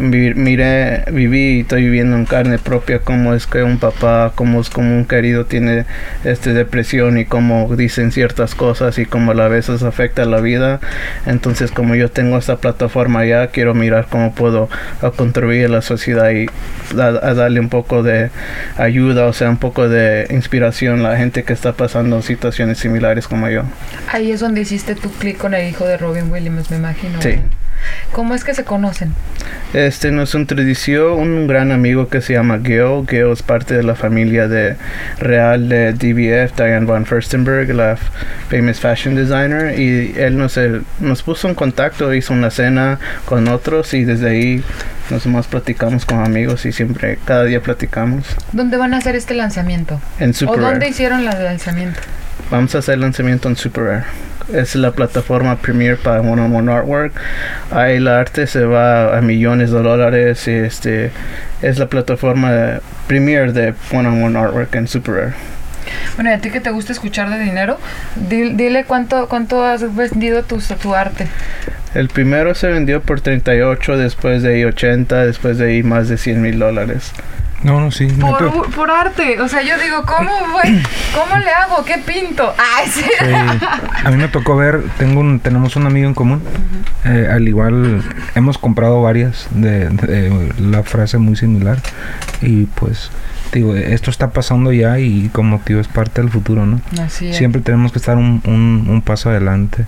miré, 0.00 1.04
viví 1.12 1.58
y 1.58 1.60
estoy 1.60 1.82
viviendo 1.82 2.16
en 2.16 2.24
carne 2.24 2.58
propia 2.58 3.00
cómo 3.00 3.34
es 3.34 3.46
que 3.46 3.62
un 3.62 3.78
papá, 3.78 4.32
cómo 4.34 4.60
es 4.60 4.70
como 4.70 4.96
un 4.96 5.04
querido 5.04 5.44
tiene 5.44 5.84
este 6.24 6.54
depresión 6.54 7.18
y 7.18 7.26
cómo 7.26 7.74
dicen 7.76 8.10
ciertas 8.10 8.54
cosas 8.54 8.98
y 8.98 9.04
cómo 9.04 9.32
a 9.32 9.48
veces 9.48 9.82
afecta 9.82 10.24
la 10.24 10.40
vida. 10.40 10.80
Entonces 11.26 11.70
como 11.70 11.94
yo 11.94 12.10
tengo 12.10 12.38
esta 12.38 12.56
plataforma 12.56 13.24
ya, 13.26 13.48
quiero 13.48 13.74
mirar 13.74 14.06
cómo 14.08 14.34
puedo 14.34 14.68
a 15.02 15.10
contribuir 15.10 15.66
a 15.66 15.68
la 15.68 15.82
sociedad 15.82 16.30
y 16.30 16.46
a 16.98 17.34
darle 17.34 17.60
un 17.60 17.68
poco 17.68 18.02
de 18.02 18.30
ayuda, 18.76 19.26
o 19.26 19.32
sea, 19.32 19.50
un 19.50 19.58
poco 19.58 19.88
de 19.88 20.26
inspiración 20.30 21.04
a 21.04 21.10
la 21.10 21.16
gente 21.18 21.44
que 21.44 21.52
está 21.52 21.72
pasando 21.72 22.22
situaciones 22.22 22.78
similares 22.78 23.09
como 23.28 23.48
yo. 23.48 23.62
Ahí 24.12 24.32
es 24.32 24.40
donde 24.40 24.60
hiciste 24.60 24.94
tu 24.94 25.10
clic 25.10 25.36
con 25.38 25.54
el 25.54 25.68
hijo 25.68 25.84
de 25.84 25.96
Robin 25.96 26.30
Williams, 26.30 26.70
me 26.70 26.76
imagino. 26.76 27.20
Sí. 27.22 27.40
¿Cómo 28.12 28.34
es 28.34 28.44
que 28.44 28.54
se 28.54 28.64
conocen? 28.64 29.14
Este 29.72 30.10
nos 30.10 30.34
introdució 30.34 31.14
un 31.14 31.46
gran 31.46 31.72
amigo 31.72 32.08
que 32.08 32.20
se 32.20 32.34
llama 32.34 32.60
Geo. 32.62 33.06
Geo 33.06 33.32
es 33.32 33.42
parte 33.42 33.74
de 33.74 33.82
la 33.82 33.94
familia 33.94 34.48
de 34.48 34.76
real 35.18 35.68
de 35.68 35.92
DBF, 35.92 36.56
Diane 36.56 36.86
von 36.86 37.06
Furstenberg, 37.06 37.72
la 37.74 37.96
famous 38.50 38.80
fashion 38.80 39.14
designer. 39.14 39.78
Y 39.78 40.14
él 40.18 40.36
nos, 40.36 40.56
eh, 40.56 40.80
nos 40.98 41.22
puso 41.22 41.48
en 41.48 41.54
contacto, 41.54 42.12
hizo 42.12 42.34
una 42.34 42.50
cena 42.50 42.98
con 43.24 43.48
otros 43.48 43.94
y 43.94 44.04
desde 44.04 44.28
ahí 44.28 44.64
nos 45.10 45.26
más 45.26 45.46
platicamos 45.46 46.04
como 46.04 46.24
amigos 46.24 46.66
y 46.66 46.72
siempre, 46.72 47.18
cada 47.24 47.44
día 47.44 47.62
platicamos. 47.62 48.26
¿Dónde 48.52 48.76
van 48.76 48.92
a 48.94 48.98
hacer 48.98 49.16
este 49.16 49.34
lanzamiento? 49.34 50.00
En 50.18 50.30
¿O 50.30 50.34
Super 50.34 50.60
dónde 50.60 50.80
Rare. 50.80 50.88
hicieron 50.90 51.20
el 51.20 51.44
lanzamiento? 51.44 52.00
Vamos 52.50 52.74
a 52.74 52.78
hacer 52.78 52.98
lanzamiento 52.98 53.48
en 53.48 53.56
Super 53.56 53.84
Rare. 53.84 54.04
Es 54.52 54.74
la 54.74 54.90
plataforma 54.90 55.56
premier 55.56 55.96
para 55.96 56.20
one 56.20 56.42
on 56.42 56.54
one 56.54 56.72
artwork. 56.72 57.12
Ahí 57.70 57.96
el 57.96 58.08
arte 58.08 58.46
se 58.48 58.64
va 58.64 59.16
a 59.16 59.20
millones 59.20 59.70
de 59.70 59.80
dólares 59.80 60.46
y 60.48 60.52
este 60.52 61.12
es 61.62 61.78
la 61.78 61.86
plataforma 61.86 62.80
premier 63.06 63.52
de 63.52 63.74
one 63.92 64.08
on 64.08 64.22
one 64.24 64.38
artwork 64.38 64.74
en 64.74 64.88
Super 64.88 65.14
Rare. 65.14 65.32
Bueno, 66.16 66.30
y 66.30 66.32
a 66.34 66.40
ti 66.40 66.50
que 66.50 66.60
te 66.60 66.70
gusta 66.70 66.92
escuchar 66.92 67.30
de 67.30 67.38
dinero, 67.38 67.78
di- 68.16 68.50
dile 68.54 68.84
cuánto, 68.84 69.28
cuánto 69.28 69.64
has 69.64 69.94
vendido 69.94 70.42
tu, 70.42 70.58
tu 70.82 70.94
arte. 70.94 71.26
El 71.94 72.08
primero 72.08 72.54
se 72.54 72.68
vendió 72.68 73.00
por 73.00 73.20
38, 73.20 73.96
después 73.96 74.42
de 74.42 74.54
ahí 74.54 74.64
80, 74.64 75.26
después 75.26 75.58
de 75.58 75.66
ahí 75.70 75.82
más 75.82 76.08
de 76.08 76.18
100 76.18 76.42
mil 76.42 76.58
dólares. 76.58 77.12
No, 77.62 77.78
no, 77.80 77.90
sí. 77.90 78.06
no 78.16 78.36
Por, 78.38 78.70
por 78.70 78.90
arte. 78.90 79.40
O 79.40 79.48
sea, 79.48 79.62
yo 79.62 79.78
digo, 79.78 80.04
¿cómo? 80.06 80.30
¿cómo 81.14 81.38
le 81.38 81.50
hago? 81.50 81.84
¿Qué 81.84 81.98
pinto? 81.98 82.54
Ay, 82.56 82.88
sí. 82.90 83.02
Sí, 83.02 83.26
a 84.04 84.10
mí 84.10 84.16
me 84.16 84.28
tocó 84.28 84.56
ver, 84.56 84.82
tengo 84.98 85.20
un, 85.20 85.40
tenemos 85.40 85.76
un 85.76 85.86
amigo 85.86 86.08
en 86.08 86.14
común, 86.14 86.42
eh, 87.04 87.28
al 87.30 87.46
igual 87.46 88.02
hemos 88.34 88.58
comprado 88.58 89.02
varias 89.02 89.46
de, 89.50 89.88
de 89.90 90.52
la 90.58 90.82
frase 90.82 91.18
muy 91.18 91.36
similar 91.36 91.78
y 92.40 92.64
pues 92.64 93.10
digo, 93.52 93.74
esto 93.74 94.10
está 94.10 94.30
pasando 94.30 94.72
ya 94.72 94.98
y 94.98 95.28
como 95.32 95.58
tío 95.58 95.80
es 95.80 95.88
parte 95.88 96.20
del 96.22 96.30
futuro, 96.30 96.66
¿no? 96.66 96.80
Así 97.02 97.28
es. 97.28 97.36
Siempre 97.36 97.60
tenemos 97.60 97.92
que 97.92 97.98
estar 97.98 98.16
un, 98.16 98.40
un, 98.46 98.86
un 98.88 99.02
paso 99.02 99.28
adelante. 99.30 99.86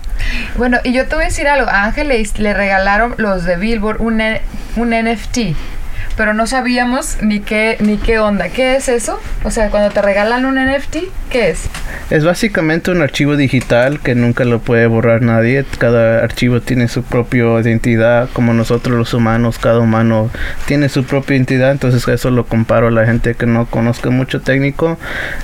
Bueno, 0.57 0.77
y 0.83 0.93
yo 0.93 1.07
te 1.07 1.15
voy 1.15 1.23
a 1.23 1.27
decir 1.27 1.47
algo. 1.47 1.69
A 1.69 1.85
Ángel 1.85 2.09
le, 2.09 2.23
le 2.37 2.53
regalaron 2.53 3.15
los 3.17 3.45
de 3.45 3.55
Billboard 3.55 4.01
un, 4.01 4.21
un 4.75 4.89
NFT. 4.89 5.55
Pero 6.15 6.33
no 6.33 6.45
sabíamos 6.47 7.17
ni 7.21 7.39
qué, 7.39 7.77
ni 7.79 7.97
qué 7.97 8.19
onda. 8.19 8.49
¿Qué 8.49 8.75
es 8.75 8.87
eso? 8.87 9.19
O 9.43 9.51
sea, 9.51 9.69
cuando 9.69 9.89
te 9.89 10.01
regalan 10.01 10.45
un 10.45 10.55
NFT, 10.55 10.97
¿qué 11.29 11.49
es? 11.49 11.69
Es 12.09 12.23
básicamente 12.23 12.91
un 12.91 13.01
archivo 13.01 13.35
digital 13.35 13.99
que 13.99 14.13
nunca 14.13 14.45
lo 14.45 14.59
puede 14.59 14.85
borrar 14.87 15.21
nadie. 15.21 15.65
Cada 15.77 16.23
archivo 16.23 16.61
tiene 16.61 16.87
su 16.87 17.03
propia 17.03 17.43
identidad, 17.59 18.29
como 18.33 18.53
nosotros 18.53 18.97
los 18.97 19.13
humanos, 19.13 19.57
cada 19.57 19.79
humano 19.79 20.29
tiene 20.65 20.89
su 20.89 21.03
propia 21.03 21.35
identidad. 21.35 21.71
Entonces 21.71 22.07
eso 22.07 22.29
lo 22.29 22.45
comparo 22.45 22.87
a 22.87 22.91
la 22.91 23.05
gente 23.05 23.35
que 23.35 23.45
no 23.45 23.65
conozca 23.65 24.09
mucho 24.09 24.41
técnico. 24.41 24.97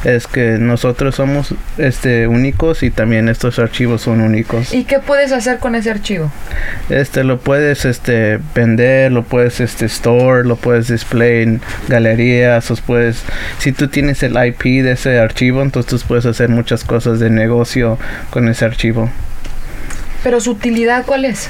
Es 0.03 0.27
que 0.27 0.57
nosotros 0.59 1.15
somos 1.15 1.55
este 1.77 2.27
únicos 2.27 2.83
y 2.83 2.91
también 2.91 3.29
estos 3.29 3.57
archivos 3.57 4.01
son 4.01 4.21
únicos. 4.21 4.73
¿Y 4.73 4.83
qué 4.83 4.99
puedes 4.99 5.31
hacer 5.31 5.59
con 5.59 5.75
ese 5.75 5.89
archivo? 5.89 6.31
Este 6.89 7.23
lo 7.23 7.39
puedes 7.39 7.85
este 7.85 8.39
vender, 8.53 9.11
lo 9.11 9.23
puedes 9.23 9.59
este 9.59 9.85
store, 9.85 10.43
lo 10.47 10.59
puedes 10.60 10.88
display 10.88 11.44
en 11.44 11.62
galerías, 11.88 12.70
os 12.72 12.82
puedes 12.82 13.24
si 13.58 13.72
tú 13.72 13.88
tienes 13.88 14.22
el 14.24 14.34
IP 14.34 14.84
de 14.84 14.92
ese 14.94 15.20
archivo, 15.20 15.62
entonces 15.62 15.89
tú 16.01 16.08
puedes 16.08 16.25
hacer 16.25 16.50
muchas 16.50 16.84
cosas 16.84 17.20
de 17.20 17.30
negocio 17.30 17.98
con 18.30 18.48
ese 18.50 18.66
archivo. 18.66 19.10
Pero 20.24 20.39
su 20.42 20.51
utilidad, 20.51 21.06
¿cuál 21.06 21.25
es? 21.25 21.50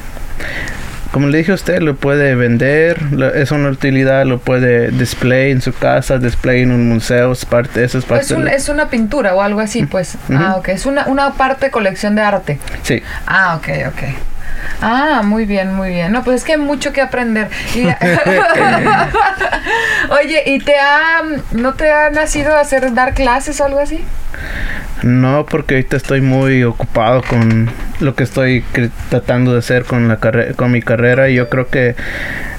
Como 1.12 1.25
le 1.28 1.39
dije 1.39 1.51
a 1.51 1.56
usted, 1.56 1.80
lo 1.82 1.96
puede 1.96 2.36
vender, 2.36 3.01
lo- 3.12 3.34
es 3.34 3.50
una 3.50 3.70
utilidad, 3.70 4.25
lo 4.28 4.38
puede 4.38 4.92
display 4.92 5.50
en 5.50 5.60
su 5.60 5.74
casa, 5.74 6.20
display 6.20 6.62
en 6.62 6.72
un 6.72 6.88
museo, 6.88 7.32
es 7.32 7.46
parte, 7.46 7.84
eso 7.84 7.98
es 7.98 8.06
parte 8.06 8.25
Es, 8.25 8.32
un- 8.32 8.46
de- 8.46 8.54
es 8.54 8.70
una 8.70 8.89
pintura 8.92 9.34
o 9.34 9.42
algo 9.42 9.60
así, 9.60 9.88
pues. 9.88 10.18
Ah, 10.32 10.56
ok. 10.58 10.68
Es 10.70 10.86
una, 10.86 11.08
una 11.08 11.34
parte 11.34 11.72
colección 11.72 12.13
de 12.13 12.22
arte. 12.22 12.60
Sí. 12.84 13.01
Ah, 13.25 13.56
ok, 13.58 13.70
ok. 13.88 14.04
Ah, 14.82 15.22
muy 15.24 15.46
bien, 15.46 15.74
muy 15.74 15.89
bien. 15.89 16.12
No, 16.12 16.24
pues 16.24 16.38
es 16.38 16.44
que 16.44 16.53
hay 16.53 16.58
mucho 16.58 16.94
que 16.94 17.01
aprender. 17.01 17.50
Oye, 20.22 20.44
¿y 20.46 20.60
te 20.60 20.75
ha, 20.77 21.22
no 21.51 21.74
te 21.74 21.91
ha 21.91 22.10
nacido 22.10 22.56
hacer, 22.56 22.94
dar 22.94 23.13
clases 23.13 23.60
o 23.62 23.65
algo 23.65 23.79
así? 23.79 24.03
No, 25.03 25.46
porque 25.46 25.75
ahorita 25.75 25.98
estoy 25.98 26.22
muy 26.22 26.63
ocupado 26.63 27.22
con 27.24 27.70
lo 28.00 28.15
que 28.15 28.24
estoy 28.24 28.63
tratando 29.10 29.53
de 29.53 29.60
hacer 29.60 29.86
con 29.86 30.08
la 30.08 30.18
con 30.56 30.72
mi 30.72 30.82
carrera 30.82 31.29
y 31.29 31.36
yo 31.36 31.50
creo 31.50 31.70
que 31.70 31.96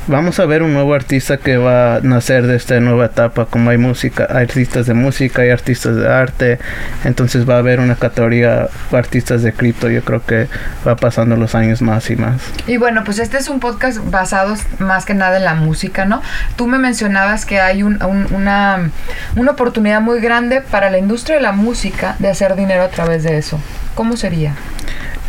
vamos 0.07 0.40
a 0.40 0.47
ver 0.47 0.62
un 0.62 0.73
nuevo 0.73 0.95
artista 0.95 1.37
que 1.37 1.57
va 1.57 1.97
a 1.97 2.00
nacer 2.00 2.47
de 2.47 2.57
esta 2.57 2.80
nueva 2.80 3.07
etapa, 3.07 3.47
como 3.47 3.71
hay 3.71 3.78
música, 3.78 4.26
hay 4.30 4.42
artistas 4.45 4.87
de 4.87 4.95
música, 4.95 5.42
hay 5.42 5.50
artistas 5.50 5.97
de 5.97 6.09
arte, 6.09 6.59
entonces 7.04 7.49
va 7.49 7.54
a 7.57 7.59
haber 7.59 7.78
una 7.80 7.95
categoría 7.95 8.69
de 8.90 8.99
artistas 8.99 9.42
de 9.42 9.52
cripto, 9.52 9.88
yo 9.88 10.02
creo 10.02 10.25
que 10.25 10.49
va 10.87 10.97
pasando 10.97 11.37
los 11.37 11.54
años 11.54 11.80
más 11.83 12.11
y 12.11 12.16
más. 12.16 12.40
Y 12.66 12.76
bueno, 12.76 13.04
pues 13.04 13.19
este 13.19 13.38
es 13.38 13.49
un 13.49 13.61
podcast 13.61 13.99
basado 14.11 14.57
más 14.78 15.04
que 15.04 15.14
nada 15.14 15.37
en 15.37 15.45
la 15.45 15.54
música, 15.54 16.04
¿no? 16.04 16.23
Tú 16.57 16.66
me 16.66 16.78
mencionabas 16.78 17.45
que 17.47 17.61
hay 17.61 17.83
un- 17.83 18.02
un- 18.02 18.26
una, 18.35 18.90
una 19.37 19.50
oportunidad 19.52 20.00
muy 20.00 20.21
grande 20.21 20.61
para 20.61 20.90
la 20.90 20.99
industria 20.99 21.37
de 21.37 21.42
la 21.42 21.52
música 21.52 22.16
de 22.19 22.28
hacer 22.28 22.57
dinero 22.57 22.83
a 22.83 22.88
través 22.88 23.23
de 23.23 23.38
eso. 23.38 23.61
¿Cómo 23.95 24.16
sería? 24.16 24.54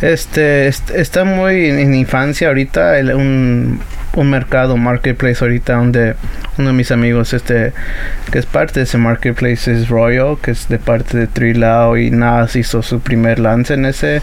Este 0.00 0.66
est- 0.66 0.90
está 0.90 1.24
muy 1.24 1.68
en, 1.70 1.78
en 1.78 1.94
infancia 1.94 2.48
ahorita 2.48 2.98
el- 2.98 3.14
un, 3.14 3.80
un 4.14 4.30
mercado 4.30 4.76
marketplace 4.76 5.38
ahorita 5.40 5.74
donde 5.74 6.14
uno 6.58 6.68
de 6.68 6.74
mis 6.74 6.90
amigos 6.90 7.32
este 7.32 7.72
que 8.30 8.38
es 8.38 8.46
parte 8.46 8.80
de 8.80 8.84
ese 8.84 8.98
marketplace 8.98 9.72
es 9.72 9.88
Royal 9.88 10.36
que 10.42 10.50
es 10.52 10.68
de 10.68 10.78
parte 10.78 11.16
de 11.18 11.26
Trilao 11.26 11.96
y 11.96 12.10
Nas 12.10 12.56
hizo 12.56 12.82
su 12.82 13.00
primer 13.00 13.38
lance 13.38 13.74
en 13.74 13.86
ese 13.86 14.22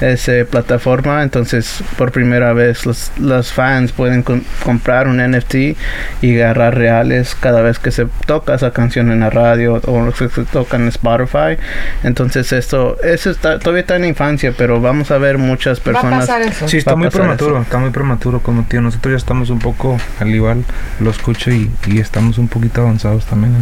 ese 0.00 0.44
plataforma 0.44 1.22
entonces 1.22 1.82
por 1.98 2.12
primera 2.12 2.52
vez 2.52 2.86
los, 2.86 3.12
los 3.18 3.52
fans 3.52 3.92
pueden 3.92 4.22
com- 4.22 4.42
comprar 4.64 5.08
un 5.08 5.18
NFT 5.18 5.54
y 6.22 6.40
agarrar 6.40 6.76
reales 6.76 7.36
cada 7.38 7.60
vez 7.62 7.78
que 7.78 7.90
se 7.90 8.06
toca 8.26 8.54
esa 8.54 8.70
canción 8.72 9.10
en 9.12 9.20
la 9.20 9.30
radio 9.30 9.80
o 9.84 10.12
que 10.12 10.28
se 10.28 10.44
toca 10.44 10.76
en 10.76 10.88
Spotify 10.88 11.56
entonces 12.04 12.52
esto 12.52 12.96
eso 13.02 13.30
está 13.30 13.58
todavía 13.58 13.80
está 13.82 13.96
en 13.96 14.04
infancia 14.06 14.52
pero 14.56 14.80
vamos 14.80 15.10
a 15.10 15.18
ver 15.18 15.38
muchas 15.38 15.78
Va 15.78 15.82
a 15.82 15.84
personas 15.84 16.20
pasar 16.26 16.42
eso. 16.42 16.68
Sí, 16.68 16.78
está 16.78 16.96
muy 16.96 17.08
prematuro, 17.10 17.54
eso. 17.56 17.62
está 17.62 17.78
muy 17.78 17.90
prematuro 17.90 18.40
como 18.40 18.64
tío. 18.64 18.80
Nosotros 18.80 19.12
ya 19.12 19.16
estamos 19.16 19.50
un 19.50 19.58
poco 19.58 19.98
al 20.20 20.28
igual, 20.34 20.64
lo 21.00 21.10
escucho 21.10 21.50
y, 21.50 21.65
y 21.86 21.98
estamos 22.00 22.38
un 22.38 22.48
poquito 22.48 22.82
avanzados 22.82 23.24
también 23.26 23.54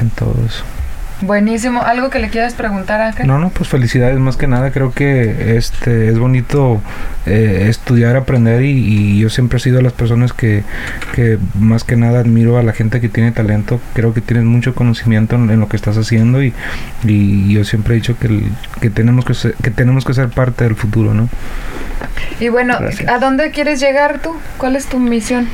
en, 0.00 0.10
todo 0.10 0.34
eso. 0.46 0.64
Buenísimo. 1.24 1.80
¿Algo 1.82 2.10
que 2.10 2.18
le 2.18 2.30
quieras 2.30 2.54
preguntar, 2.54 3.00
Ángel? 3.00 3.28
No, 3.28 3.38
no, 3.38 3.50
pues 3.50 3.68
felicidades 3.68 4.18
más 4.18 4.36
que 4.36 4.48
nada. 4.48 4.72
Creo 4.72 4.90
que 4.92 5.56
este 5.56 6.08
es 6.08 6.18
bonito 6.18 6.82
eh, 7.26 7.66
estudiar, 7.68 8.16
aprender 8.16 8.62
y, 8.64 8.70
y 8.72 9.20
yo 9.20 9.30
siempre 9.30 9.58
he 9.58 9.60
sido 9.60 9.76
de 9.76 9.82
las 9.84 9.92
personas 9.92 10.32
que, 10.32 10.64
que 11.14 11.38
más 11.56 11.84
que 11.84 11.94
nada 11.94 12.18
admiro 12.18 12.58
a 12.58 12.64
la 12.64 12.72
gente 12.72 13.00
que 13.00 13.08
tiene 13.08 13.30
talento. 13.30 13.80
Creo 13.94 14.12
que 14.14 14.20
tienes 14.20 14.46
mucho 14.46 14.74
conocimiento 14.74 15.36
en, 15.36 15.48
en 15.48 15.60
lo 15.60 15.68
que 15.68 15.76
estás 15.76 15.96
haciendo 15.96 16.42
y, 16.42 16.52
y 17.04 17.52
yo 17.54 17.62
siempre 17.64 17.94
he 17.94 17.96
dicho 17.98 18.18
que, 18.18 18.26
el- 18.26 18.50
que 18.80 18.90
tenemos 18.90 19.24
que 19.24 19.34
ser, 19.34 19.54
que 19.62 19.70
tenemos 19.70 20.04
que 20.04 20.14
ser 20.14 20.28
parte 20.28 20.64
del 20.64 20.74
futuro, 20.74 21.14
¿no? 21.14 21.28
Y 22.40 22.48
bueno, 22.48 22.76
Gracias. 22.80 23.08
¿a 23.08 23.20
dónde 23.20 23.52
quieres 23.52 23.78
llegar 23.78 24.18
tú? 24.18 24.34
¿Cuál 24.58 24.74
es 24.74 24.86
tu 24.86 24.98
misión? 24.98 25.46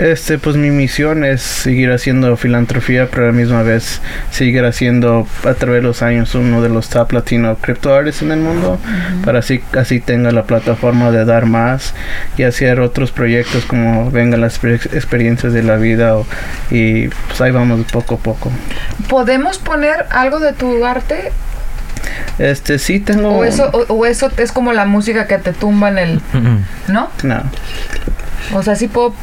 Este, 0.00 0.38
pues 0.38 0.56
mi 0.56 0.70
misión 0.70 1.24
es 1.24 1.42
seguir 1.42 1.92
haciendo 1.92 2.34
filantropía, 2.38 3.08
pero 3.10 3.24
a 3.24 3.26
la 3.26 3.32
misma 3.32 3.62
vez 3.62 4.00
seguir 4.30 4.64
haciendo 4.64 5.26
a 5.44 5.52
través 5.52 5.82
de 5.82 5.88
los 5.88 6.00
años 6.00 6.34
uno 6.34 6.62
de 6.62 6.70
los 6.70 6.88
top 6.88 7.12
latino 7.12 7.54
crypto 7.60 7.94
artists 7.94 8.22
en 8.22 8.32
el 8.32 8.40
mundo, 8.40 8.78
para 9.26 9.40
así, 9.40 9.60
así 9.78 10.00
tenga 10.00 10.30
la 10.32 10.44
plataforma 10.44 11.10
de 11.10 11.26
dar 11.26 11.44
más 11.44 11.92
y 12.38 12.44
hacer 12.44 12.80
otros 12.80 13.10
proyectos 13.10 13.66
como 13.66 14.10
vengan 14.10 14.40
las 14.40 14.62
exper- 14.62 14.94
experiencias 14.94 15.52
de 15.52 15.62
la 15.62 15.76
vida 15.76 16.16
o- 16.16 16.26
y 16.70 17.08
pues 17.08 17.38
ahí 17.42 17.50
vamos 17.50 17.84
poco 17.92 18.14
a 18.14 18.18
poco. 18.18 18.50
¿Podemos 19.10 19.58
poner 19.58 20.06
algo 20.10 20.40
de 20.40 20.54
tu 20.54 20.82
arte? 20.82 21.30
Este, 22.38 22.78
sí 22.78 23.00
tengo... 23.00 23.36
O 23.36 23.44
eso, 23.44 23.68
o, 23.72 23.92
o 23.92 24.06
eso 24.06 24.30
es 24.38 24.50
como 24.50 24.72
la 24.72 24.86
música 24.86 25.26
que 25.26 25.36
te 25.36 25.52
tumba 25.52 25.90
en 25.90 25.98
el... 25.98 26.20
¿No? 26.88 27.10
No. 27.22 27.42
O 28.54 28.62
sea, 28.62 28.76
sí 28.76 28.88
puedo... 28.88 29.14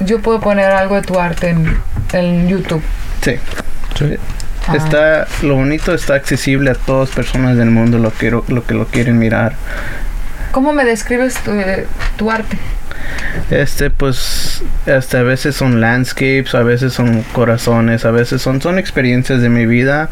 Yo 0.00 0.20
puedo 0.20 0.40
poner 0.40 0.70
algo 0.70 0.96
de 0.96 1.02
tu 1.02 1.18
arte 1.18 1.50
en, 1.50 1.76
en 2.12 2.48
YouTube. 2.48 2.82
Sí. 3.22 3.36
Sí. 3.96 4.16
Ah. 4.66 4.76
Está, 4.76 5.26
lo 5.42 5.56
bonito 5.56 5.94
está 5.94 6.14
accesible 6.14 6.70
a 6.70 6.74
todas 6.74 7.10
personas 7.10 7.56
del 7.56 7.70
mundo 7.70 7.98
lo 7.98 8.12
que, 8.12 8.30
lo 8.30 8.64
que 8.64 8.74
lo 8.74 8.86
quieren 8.86 9.18
mirar. 9.18 9.54
¿Cómo 10.52 10.72
me 10.72 10.84
describes 10.84 11.34
tu, 11.42 11.52
eh, 11.52 11.86
tu 12.16 12.30
arte? 12.30 12.58
Este, 13.50 13.90
pues, 13.90 14.62
este, 14.86 15.16
a 15.16 15.22
veces 15.22 15.56
son 15.56 15.80
landscapes, 15.80 16.54
a 16.54 16.62
veces 16.62 16.92
son 16.92 17.22
corazones, 17.32 18.04
a 18.04 18.10
veces 18.10 18.42
son, 18.42 18.60
son 18.60 18.78
experiencias 18.78 19.40
de 19.40 19.48
mi 19.48 19.66
vida 19.66 20.10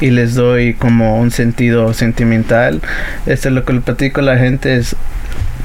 y 0.00 0.10
les 0.10 0.34
doy 0.34 0.74
como 0.74 1.18
un 1.18 1.30
sentido 1.30 1.92
sentimental. 1.94 2.80
Este, 3.26 3.50
lo 3.50 3.64
que 3.64 3.72
le 3.72 3.80
platico 3.80 4.20
a 4.20 4.24
la 4.24 4.38
gente 4.38 4.76
es, 4.76 4.94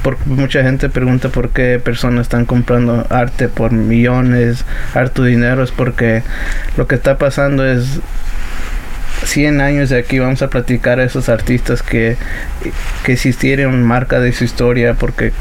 por, 0.04 0.24
mucha 0.26 0.62
gente 0.62 0.90
pregunta 0.90 1.30
por 1.30 1.48
qué 1.48 1.80
personas 1.82 2.26
están 2.26 2.44
comprando 2.44 3.06
arte 3.08 3.48
por 3.48 3.72
millones, 3.72 4.66
harto 4.92 5.24
dinero, 5.24 5.64
es 5.64 5.72
porque 5.72 6.22
lo 6.76 6.86
que 6.86 6.94
está 6.94 7.16
pasando 7.16 7.64
es 7.66 8.00
100 9.24 9.62
años 9.62 9.88
de 9.88 9.98
aquí 9.98 10.18
vamos 10.18 10.42
a 10.42 10.50
platicar 10.50 11.00
a 11.00 11.04
esos 11.04 11.30
artistas 11.30 11.82
que, 11.82 12.18
que 13.02 13.12
existieron 13.14 13.82
marca 13.82 14.20
de 14.20 14.32
su 14.32 14.44
historia 14.44 14.92
porque 14.92 15.32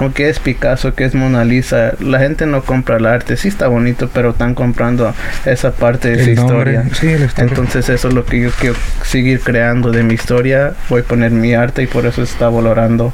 como 0.00 0.14
que 0.14 0.30
es 0.30 0.38
Picasso, 0.38 0.94
que 0.94 1.04
es 1.04 1.14
Mona 1.14 1.44
Lisa, 1.44 1.92
la 2.00 2.18
gente 2.20 2.46
no 2.46 2.62
compra 2.62 2.96
el 2.96 3.04
arte, 3.04 3.36
sí 3.36 3.48
está 3.48 3.68
bonito, 3.68 4.08
pero 4.14 4.30
están 4.30 4.54
comprando 4.54 5.14
esa 5.44 5.72
parte 5.72 6.16
de 6.16 6.22
El 6.24 6.36
su 6.38 6.46
nombre, 6.46 6.72
historia. 6.72 6.94
sí, 6.98 7.18
la 7.18 7.26
historia. 7.26 7.50
Entonces 7.50 7.88
eso 7.90 8.08
es 8.08 8.14
lo 8.14 8.24
que 8.24 8.40
yo 8.40 8.50
quiero 8.50 8.76
seguir 9.04 9.40
creando 9.40 9.90
de 9.90 10.02
mi 10.02 10.14
historia, 10.14 10.72
voy 10.88 11.02
a 11.02 11.04
poner 11.04 11.32
mi 11.32 11.52
arte 11.52 11.82
y 11.82 11.86
por 11.86 12.06
eso 12.06 12.22
está 12.22 12.48
valorando 12.48 13.12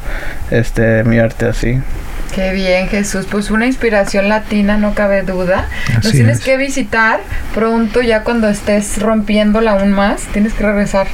este 0.53 1.03
mi 1.03 1.19
arte 1.19 1.47
así. 1.47 1.81
Qué 2.33 2.53
bien, 2.53 2.87
Jesús. 2.87 3.27
Pues 3.29 3.51
una 3.51 3.67
inspiración 3.67 4.29
latina, 4.29 4.77
no 4.77 4.95
cabe 4.95 5.23
duda. 5.23 5.67
Nos 5.89 6.07
Así 6.07 6.19
tienes 6.19 6.39
es. 6.39 6.45
que 6.45 6.57
visitar 6.57 7.19
pronto, 7.53 8.01
ya 8.01 8.23
cuando 8.23 8.49
estés 8.49 9.03
rompiéndola 9.03 9.73
aún 9.73 9.91
más. 9.91 10.23
Tienes 10.33 10.55
que 10.55 10.63
regresar. 10.63 11.09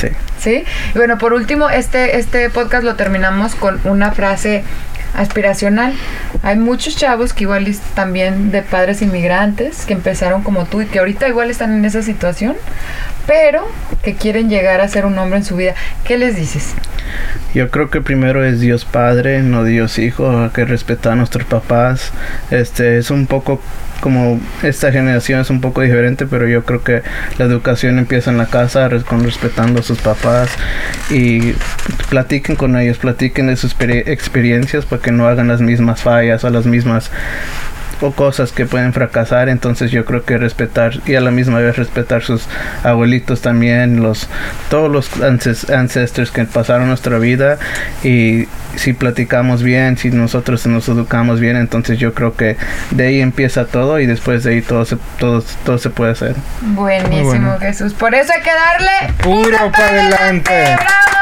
Sí. 0.00 0.08
¿Sí? 0.40 0.64
Y 0.94 0.98
bueno, 0.98 1.18
por 1.18 1.34
último, 1.34 1.68
este, 1.70 2.16
este 2.18 2.48
podcast 2.50 2.82
lo 2.82 2.96
terminamos 2.96 3.54
con 3.54 3.78
una 3.84 4.10
frase 4.10 4.64
aspiracional. 5.14 5.94
Hay 6.42 6.56
muchos 6.56 6.96
chavos 6.96 7.32
que 7.32 7.44
igual 7.44 7.66
también 7.94 8.50
de 8.50 8.62
padres 8.62 9.02
inmigrantes 9.02 9.84
que 9.84 9.92
empezaron 9.92 10.42
como 10.42 10.64
tú 10.64 10.82
y 10.82 10.86
que 10.86 10.98
ahorita 10.98 11.28
igual 11.28 11.50
están 11.50 11.72
en 11.74 11.84
esa 11.84 12.02
situación, 12.02 12.56
pero 13.26 13.66
que 14.02 14.14
quieren 14.14 14.48
llegar 14.48 14.80
a 14.80 14.88
ser 14.88 15.06
un 15.06 15.18
hombre 15.18 15.38
en 15.38 15.44
su 15.44 15.56
vida. 15.56 15.74
¿Qué 16.04 16.18
les 16.18 16.36
dices? 16.36 16.74
Yo 17.54 17.70
creo 17.70 17.90
que 17.90 18.00
primero 18.00 18.44
es 18.44 18.60
Dios 18.60 18.84
Padre, 18.84 19.42
no 19.42 19.64
Dios 19.64 19.98
Hijo, 19.98 20.44
hay 20.44 20.50
que 20.50 20.64
respetar 20.64 21.12
a 21.12 21.16
nuestros 21.16 21.44
papás. 21.44 22.12
Este 22.50 22.98
es 22.98 23.10
un 23.10 23.26
poco 23.26 23.60
como 24.00 24.40
esta 24.64 24.90
generación 24.90 25.40
es 25.40 25.50
un 25.50 25.60
poco 25.60 25.80
diferente, 25.80 26.26
pero 26.26 26.48
yo 26.48 26.64
creo 26.64 26.82
que 26.82 27.02
la 27.38 27.44
educación 27.44 28.00
empieza 28.00 28.30
en 28.30 28.38
la 28.38 28.46
casa 28.46 28.88
con 29.08 29.22
respetando 29.22 29.80
a 29.80 29.82
sus 29.84 30.00
papás 30.00 30.50
y 31.08 31.54
platiquen 32.10 32.56
con 32.56 32.76
ellos, 32.76 32.98
platiquen 32.98 33.46
de 33.46 33.56
sus 33.56 33.78
peri- 33.78 34.02
experiencias 34.06 34.86
para 34.86 35.00
que 35.00 35.12
no 35.12 35.28
hagan 35.28 35.46
las 35.46 35.60
mismas 35.60 36.02
fallas 36.02 36.42
o 36.42 36.50
las 36.50 36.66
mismas 36.66 37.12
o 38.02 38.12
cosas 38.12 38.52
que 38.52 38.66
pueden 38.66 38.92
fracasar, 38.92 39.48
entonces 39.48 39.90
yo 39.90 40.04
creo 40.04 40.24
que 40.24 40.36
respetar 40.36 40.92
y 41.06 41.14
a 41.14 41.20
la 41.20 41.30
misma 41.30 41.58
vez 41.60 41.76
respetar 41.76 42.22
sus 42.22 42.46
abuelitos 42.82 43.40
también, 43.40 44.02
los 44.02 44.28
todos 44.68 44.90
los 44.90 45.10
ances- 45.20 45.72
ancestors 45.74 46.30
que 46.30 46.44
pasaron 46.44 46.88
nuestra 46.88 47.18
vida 47.18 47.58
y 48.02 48.46
si 48.76 48.92
platicamos 48.92 49.62
bien, 49.62 49.96
si 49.96 50.10
nosotros 50.10 50.66
nos 50.66 50.88
educamos 50.88 51.40
bien, 51.40 51.56
entonces 51.56 51.98
yo 51.98 52.12
creo 52.12 52.34
que 52.36 52.56
de 52.90 53.06
ahí 53.06 53.20
empieza 53.20 53.66
todo 53.66 54.00
y 54.00 54.06
después 54.06 54.44
de 54.44 54.52
ahí 54.54 54.62
todo 54.62 54.84
se, 54.84 54.96
todo, 55.18 55.42
todo 55.64 55.78
se 55.78 55.90
puede 55.90 56.12
hacer. 56.12 56.34
Buenísimo, 56.60 57.24
bueno. 57.24 57.58
Jesús. 57.60 57.92
Por 57.94 58.14
eso 58.14 58.32
hay 58.34 58.42
que 58.42 58.50
darle 58.50 59.14
Puro 59.22 59.70
pa' 59.70 59.86
adelante. 59.88 60.64
¡Bravo! 60.76 61.21